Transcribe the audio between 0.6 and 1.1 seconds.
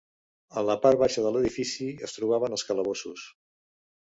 En la part